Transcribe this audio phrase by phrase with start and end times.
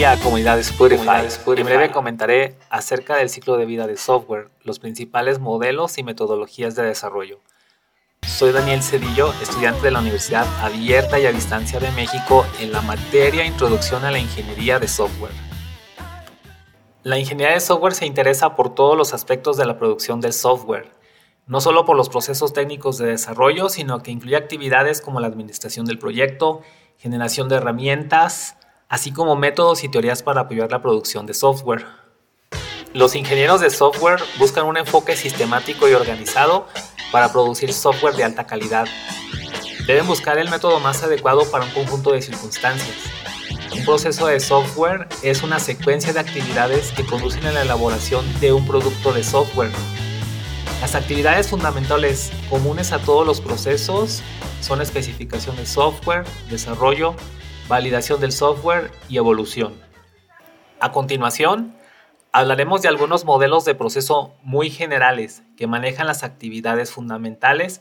[0.00, 1.28] día, comunidad de Spotify.
[1.58, 6.74] En breve comentaré acerca del ciclo de vida de software, los principales modelos y metodologías
[6.74, 7.40] de desarrollo.
[8.22, 12.80] Soy Daniel Cedillo, estudiante de la Universidad Abierta y a Distancia de México en la
[12.80, 15.34] materia Introducción a la Ingeniería de Software.
[17.02, 20.90] La ingeniería de software se interesa por todos los aspectos de la producción del software,
[21.46, 25.84] no solo por los procesos técnicos de desarrollo, sino que incluye actividades como la administración
[25.84, 26.62] del proyecto,
[26.96, 28.56] generación de herramientas,
[28.90, 31.86] así como métodos y teorías para apoyar la producción de software.
[32.92, 36.66] Los ingenieros de software buscan un enfoque sistemático y organizado
[37.12, 38.88] para producir software de alta calidad.
[39.86, 42.96] Deben buscar el método más adecuado para un conjunto de circunstancias.
[43.72, 48.52] Un proceso de software es una secuencia de actividades que conducen a la elaboración de
[48.52, 49.70] un producto de software.
[50.80, 54.20] Las actividades fundamentales comunes a todos los procesos
[54.60, 57.14] son especificación de software, desarrollo,
[57.70, 59.74] validación del software y evolución.
[60.80, 61.72] A continuación,
[62.32, 67.80] hablaremos de algunos modelos de proceso muy generales que manejan las actividades fundamentales,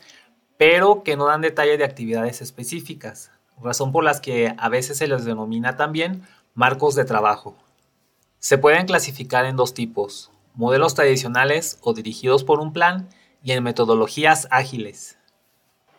[0.58, 5.08] pero que no dan detalle de actividades específicas, razón por las que a veces se
[5.08, 6.22] les denomina también
[6.53, 7.58] marcos de trabajo.
[8.38, 13.09] Se pueden clasificar en dos tipos, modelos tradicionales o dirigidos por un plan
[13.42, 15.18] y en metodologías ágiles.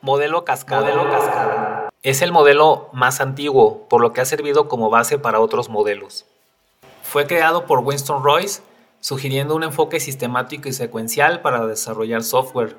[0.01, 1.70] Modelo cascada.
[2.03, 6.25] Es el modelo más antiguo, por lo que ha servido como base para otros modelos.
[7.03, 8.63] Fue creado por Winston Royce,
[9.01, 12.79] sugiriendo un enfoque sistemático y secuencial para desarrollar software.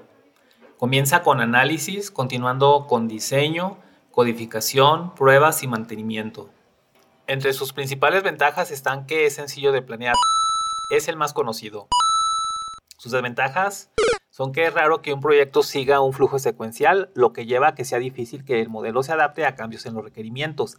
[0.80, 3.78] Comienza con análisis, continuando con diseño,
[4.10, 6.50] codificación, pruebas y mantenimiento.
[7.28, 10.16] Entre sus principales ventajas están que es sencillo de planear.
[10.90, 11.88] Es el más conocido.
[12.98, 13.91] Sus desventajas
[14.32, 17.76] son que es raro que un proyecto siga un flujo secuencial, lo que lleva a
[17.76, 20.78] que sea difícil que el modelo se adapte a cambios en los requerimientos.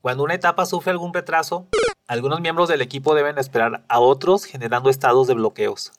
[0.00, 1.66] Cuando una etapa sufre algún retraso,
[2.06, 5.92] algunos miembros del equipo deben esperar a otros generando estados de bloqueos.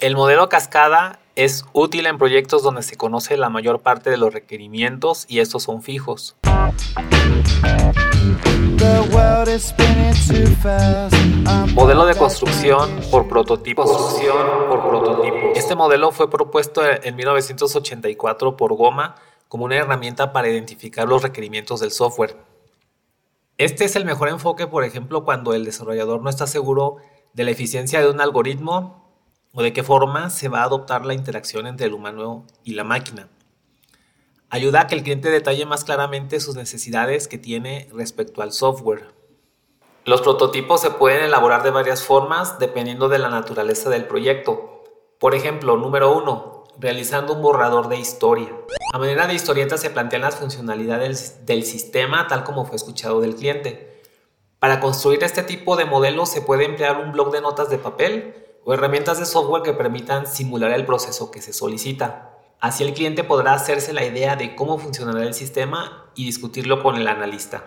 [0.00, 4.32] El modelo cascada es útil en proyectos donde se conoce la mayor parte de los
[4.32, 6.34] requerimientos y estos son fijos.
[11.74, 13.84] Modelo de construcción por prototipo.
[15.54, 19.16] Este modelo fue propuesto en 1984 por Goma
[19.48, 22.38] como una herramienta para identificar los requerimientos del software.
[23.58, 26.96] Este es el mejor enfoque, por ejemplo, cuando el desarrollador no está seguro
[27.34, 29.12] de la eficiencia de un algoritmo
[29.52, 32.84] o de qué forma se va a adoptar la interacción entre el humano y la
[32.84, 33.28] máquina.
[34.52, 39.14] Ayuda a que el cliente detalle más claramente sus necesidades que tiene respecto al software.
[40.04, 44.82] Los prototipos se pueden elaborar de varias formas dependiendo de la naturaleza del proyecto.
[45.20, 48.48] Por ejemplo, número 1, realizando un borrador de historia.
[48.92, 53.36] A manera de historieta se plantean las funcionalidades del sistema tal como fue escuchado del
[53.36, 54.02] cliente.
[54.58, 58.34] Para construir este tipo de modelos se puede emplear un blog de notas de papel
[58.64, 62.29] o herramientas de software que permitan simular el proceso que se solicita.
[62.60, 66.96] Así el cliente podrá hacerse la idea de cómo funcionará el sistema y discutirlo con
[66.96, 67.64] el analista.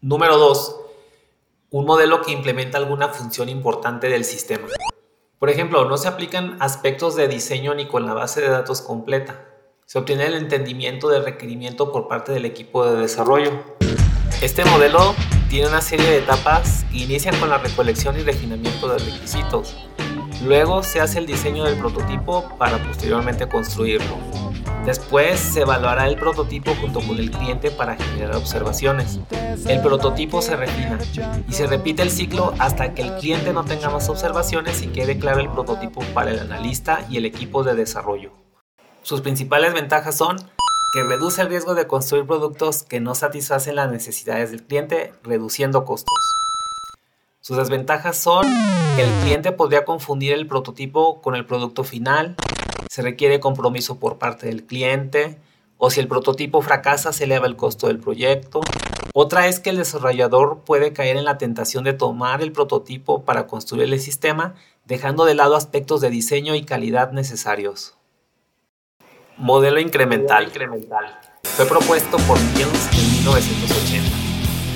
[0.00, 0.76] Número 2.
[1.68, 4.66] Un modelo que implementa alguna función importante del sistema.
[5.38, 9.44] Por ejemplo, no se aplican aspectos de diseño ni con la base de datos completa.
[9.84, 13.52] Se obtiene el entendimiento del requerimiento por parte del equipo de desarrollo.
[14.40, 15.14] Este modelo
[15.50, 19.76] tiene una serie de etapas que inician con la recolección y refinamiento de requisitos,
[20.44, 24.16] Luego se hace el diseño del prototipo para posteriormente construirlo.
[24.84, 29.20] Después se evaluará el prototipo junto con el cliente para generar observaciones.
[29.68, 30.98] El prototipo se refina
[31.48, 35.18] y se repite el ciclo hasta que el cliente no tenga más observaciones y quede
[35.18, 38.32] claro el prototipo para el analista y el equipo de desarrollo.
[39.02, 40.36] Sus principales ventajas son
[40.92, 45.84] que reduce el riesgo de construir productos que no satisfacen las necesidades del cliente, reduciendo
[45.84, 46.18] costos.
[47.52, 48.46] Sus desventajas son
[48.96, 52.34] que el cliente podría confundir el prototipo con el producto final,
[52.88, 55.38] se requiere compromiso por parte del cliente,
[55.76, 58.62] o si el prototipo fracasa se eleva el costo del proyecto.
[59.12, 63.46] Otra es que el desarrollador puede caer en la tentación de tomar el prototipo para
[63.46, 64.54] construir el sistema,
[64.86, 67.98] dejando de lado aspectos de diseño y calidad necesarios.
[69.36, 70.50] Modelo incremental.
[71.42, 74.21] Fue propuesto por Mills en 1980.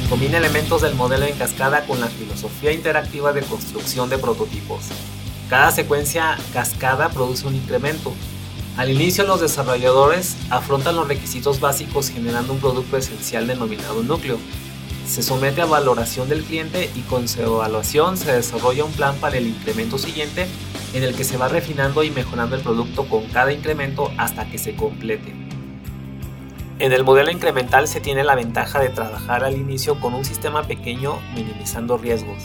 [0.08, 4.84] Combina elementos del modelo en cascada con la filosofía interactiva de construcción de prototipos.
[5.50, 8.12] Cada secuencia cascada produce un incremento.
[8.76, 14.38] Al inicio los desarrolladores afrontan los requisitos básicos generando un producto esencial denominado núcleo.
[15.08, 19.38] Se somete a valoración del cliente y con su evaluación se desarrolla un plan para
[19.38, 20.46] el incremento siguiente
[20.94, 24.58] en el que se va refinando y mejorando el producto con cada incremento hasta que
[24.58, 25.45] se complete.
[26.78, 30.64] En el modelo incremental se tiene la ventaja de trabajar al inicio con un sistema
[30.64, 32.42] pequeño minimizando riesgos.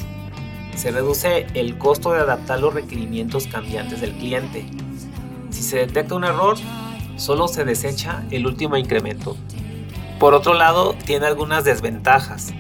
[0.74, 4.66] Se reduce el costo de adaptar los requerimientos cambiantes del cliente.
[5.50, 6.56] Si se detecta un error,
[7.18, 9.36] solo se desecha el último incremento.
[10.18, 12.54] Por otro lado, tiene algunas desventajas.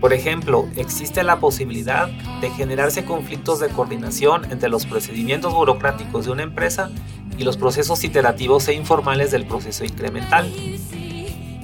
[0.00, 2.08] Por ejemplo, existe la posibilidad
[2.40, 6.90] de generarse conflictos de coordinación entre los procedimientos burocráticos de una empresa
[7.38, 10.52] y los procesos iterativos e informales del proceso incremental.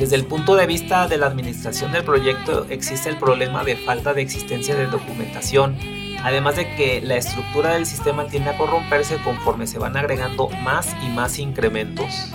[0.00, 4.14] Desde el punto de vista de la administración del proyecto existe el problema de falta
[4.14, 5.76] de existencia de documentación,
[6.25, 10.97] además de que la estructura del sistema tiende a corromperse conforme se van agregando más
[11.06, 12.32] y más incrementos.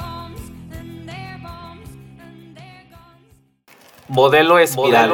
[4.10, 5.12] Modelo espiral.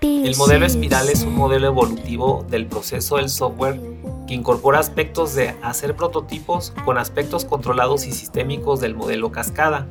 [0.00, 3.80] El modelo espiral es un modelo evolutivo del proceso del software
[4.28, 9.88] que incorpora aspectos de hacer prototipos con aspectos controlados y sistémicos del modelo cascada.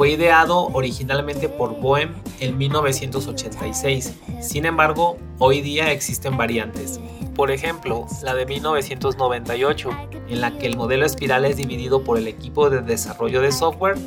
[0.00, 6.98] Fue ideado originalmente por Boehm en 1986, sin embargo, hoy día existen variantes.
[7.36, 9.90] Por ejemplo, la de 1998,
[10.30, 13.98] en la que el modelo espiral es dividido por el equipo de desarrollo de software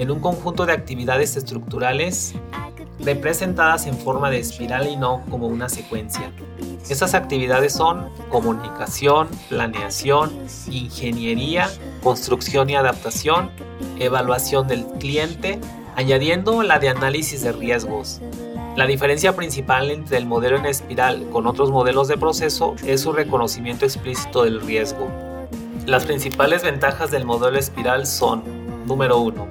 [0.00, 2.34] en un conjunto de actividades estructurales
[2.98, 6.32] representadas en forma de espiral y no como una secuencia.
[6.88, 10.32] Esas actividades son comunicación, planeación,
[10.68, 11.70] ingeniería,
[12.02, 13.52] construcción y adaptación,
[13.98, 15.60] evaluación del cliente,
[15.94, 18.20] añadiendo la de análisis de riesgos.
[18.76, 23.12] La diferencia principal entre el modelo en espiral con otros modelos de proceso es su
[23.12, 25.08] reconocimiento explícito del riesgo.
[25.86, 28.42] Las principales ventajas del modelo espiral son,
[28.86, 29.46] número 1,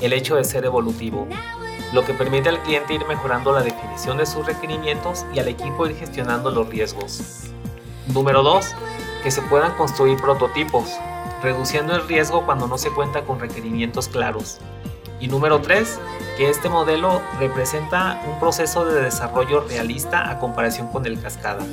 [0.00, 1.26] el hecho de ser evolutivo,
[1.92, 5.86] lo que permite al cliente ir mejorando la definición de sus requerimientos y al equipo
[5.86, 7.50] ir gestionando los riesgos.
[8.08, 8.74] Número 2.
[9.22, 10.90] Que se puedan construir prototipos,
[11.42, 14.58] reduciendo el riesgo cuando no se cuenta con requerimientos claros.
[15.20, 16.00] Y número 3.
[16.36, 21.64] Que este modelo representa un proceso de desarrollo realista a comparación con el cascada.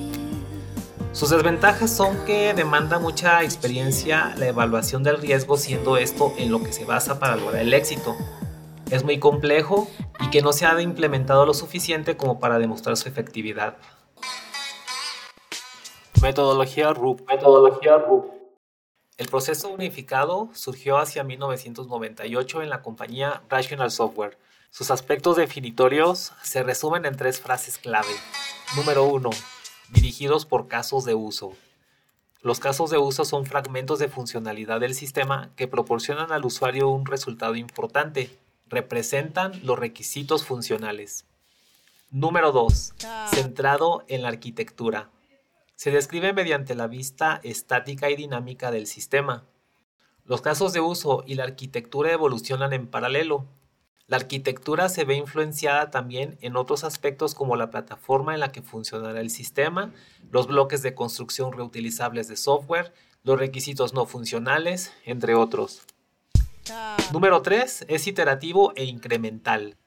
[1.11, 6.61] Sus desventajas son que demanda mucha experiencia la evaluación del riesgo siendo esto en lo
[6.61, 8.15] que se basa para lograr el éxito.
[8.91, 9.87] Es muy complejo
[10.19, 13.77] y que no se ha implementado lo suficiente como para demostrar su efectividad.
[16.21, 17.27] Metodología RUP.
[17.27, 18.38] Metodología RUP.
[19.19, 24.37] El proceso unificado surgió hacia 1998 en la compañía Rational Software.
[24.71, 28.07] Sus aspectos definitorios se resumen en tres frases clave.
[28.77, 29.29] Número 1
[29.91, 31.51] dirigidos por casos de uso.
[32.41, 37.05] Los casos de uso son fragmentos de funcionalidad del sistema que proporcionan al usuario un
[37.05, 38.29] resultado importante.
[38.67, 41.25] Representan los requisitos funcionales.
[42.09, 42.93] Número 2.
[43.33, 45.09] Centrado en la arquitectura.
[45.79, 49.45] Se describe mediante la vista estática y dinámica del sistema.
[50.25, 53.45] Los casos de uso y la arquitectura evolucionan en paralelo,
[54.05, 58.61] la arquitectura se ve influenciada también en otros aspectos como la plataforma en la que
[58.61, 59.93] funcionará el sistema,
[60.29, 62.93] los bloques de construcción reutilizables de software,
[63.23, 65.83] los requisitos no funcionales, entre otros.
[67.13, 69.77] Número 3 es iterativo e incremental.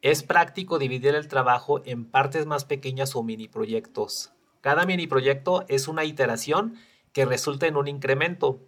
[0.00, 4.32] Es práctico dividir el trabajo en partes más pequeñas o mini proyectos.
[4.66, 6.74] Cada mini proyecto es una iteración
[7.12, 8.58] que resulta en un incremento.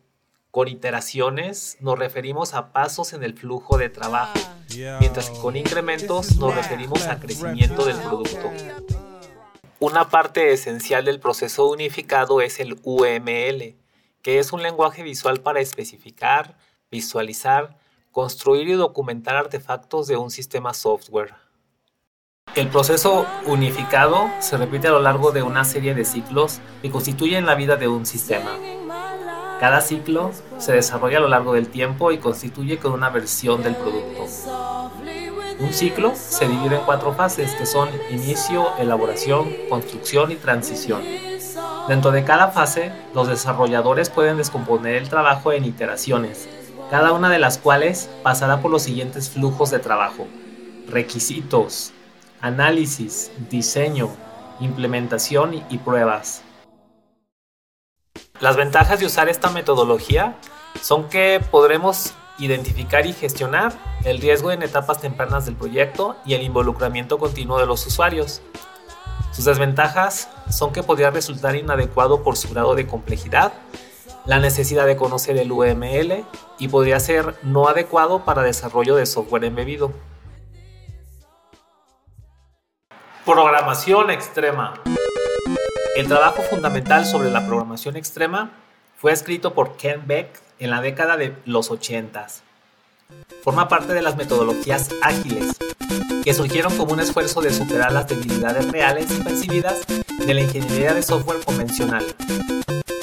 [0.52, 4.38] Con iteraciones nos referimos a pasos en el flujo de trabajo
[5.00, 8.48] mientras que con incrementos nos referimos a crecimiento del producto.
[9.81, 13.74] Una parte esencial del proceso unificado es el UML,
[14.22, 16.56] que es un lenguaje visual para especificar,
[16.93, 17.76] visualizar,
[18.12, 21.47] construir y documentar artefactos de un sistema software.
[22.58, 27.46] El proceso unificado se repite a lo largo de una serie de ciclos que constituyen
[27.46, 28.50] la vida de un sistema.
[29.60, 33.77] Cada ciclo se desarrolla a lo largo del tiempo y constituye con una versión del
[33.77, 34.24] producto.
[35.60, 41.03] Un ciclo se divide en cuatro fases que son inicio, elaboración, construcción y transición.
[41.86, 46.48] Dentro de cada fase, los desarrolladores pueden descomponer el trabajo en iteraciones,
[46.91, 50.27] cada una de las cuales pasará por los siguientes flujos de trabajo.
[50.88, 51.93] Requisitos,
[52.40, 54.10] análisis, diseño,
[54.60, 56.42] implementación y pruebas.
[58.40, 60.36] Las ventajas de usar esta metodología
[60.80, 63.72] son que podremos identificar y gestionar
[64.04, 68.42] el riesgo en etapas tempranas del proyecto y el involucramiento continuo de los usuarios.
[69.32, 73.52] Sus desventajas son que podría resultar inadecuado por su grado de complejidad,
[74.24, 76.24] la necesidad de conocer el UML
[76.58, 79.92] y podría ser no adecuado para desarrollo de software embebido.
[83.29, 84.81] Programación extrema.
[85.97, 88.53] El trabajo fundamental sobre la programación extrema
[88.97, 92.27] fue escrito por Ken Beck en la década de los 80.
[93.44, 95.58] Forma parte de las metodologías ágiles,
[96.25, 100.94] que surgieron como un esfuerzo de superar las debilidades reales y percibidas de la ingeniería
[100.94, 102.06] de software convencional.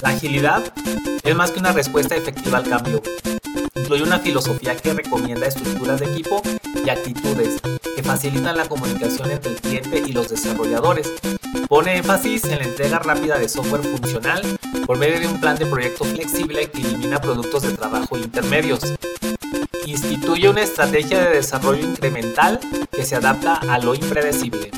[0.02, 0.64] La agilidad
[1.24, 3.04] es más que una respuesta efectiva al cambio.
[3.78, 6.42] Incluye una filosofía que recomienda estructuras de equipo
[6.86, 7.60] y actitudes
[7.96, 11.12] que facilitan la comunicación entre el cliente y los desarrolladores.
[11.68, 14.42] Pone énfasis en la entrega rápida de software funcional
[14.86, 18.94] por medio de un plan de proyecto flexible que elimina productos de trabajo intermedios.
[19.86, 22.60] Instituye una estrategia de desarrollo incremental
[22.92, 24.72] que se adapta a lo impredecible.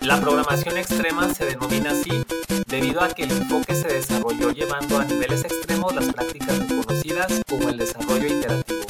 [0.00, 2.24] La programación extrema se denomina así
[2.66, 7.68] debido a que el enfoque se desarrolló llevando a niveles extremos las prácticas reconocidas como
[7.68, 8.80] el desarrollo iterativo.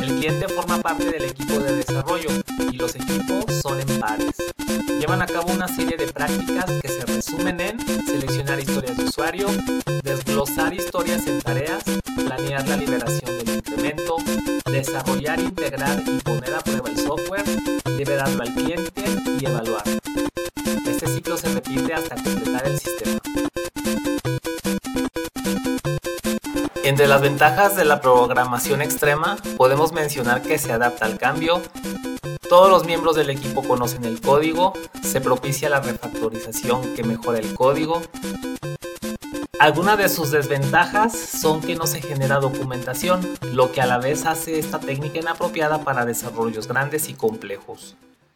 [0.00, 2.28] El cliente forma parte del equipo de desarrollo
[2.70, 4.34] y los equipos son en pares.
[5.00, 9.46] Llevan a cabo una serie de prácticas que se resumen en seleccionar historias de usuario,
[10.02, 11.84] desglosar historias en tareas,
[12.14, 14.16] planear la liberación del incremento,
[14.70, 17.44] desarrollar, integrar y poner a prueba el software,
[17.96, 19.04] liberarlo al cliente
[19.40, 19.84] y evaluar.
[20.86, 22.78] Este ciclo se repite hasta completar el
[26.94, 31.60] Entre las ventajas de la programación extrema podemos mencionar que se adapta al cambio,
[32.48, 37.52] todos los miembros del equipo conocen el código, se propicia la refactorización que mejora el
[37.52, 38.00] código.
[39.58, 44.24] Algunas de sus desventajas son que no se genera documentación, lo que a la vez
[44.24, 47.96] hace esta técnica inapropiada para desarrollos grandes y complejos.